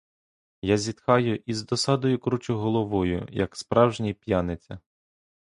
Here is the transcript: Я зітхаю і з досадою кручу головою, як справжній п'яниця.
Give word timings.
Я 0.61 0.77
зітхаю 0.77 1.39
і 1.45 1.53
з 1.53 1.63
досадою 1.63 2.19
кручу 2.19 2.57
головою, 2.57 3.27
як 3.31 3.55
справжній 3.55 4.13
п'яниця. 4.13 4.79